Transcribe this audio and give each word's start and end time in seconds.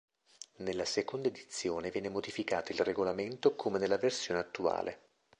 Nella 0.61 0.85
seconda 0.85 1.27
edizione 1.27 1.91
viene 1.91 2.09
modificato 2.09 2.71
il 2.71 2.79
regolamento 2.79 3.55
come 3.55 3.77
nella 3.77 3.99
versione 3.99 4.39
attuale. 4.39 4.99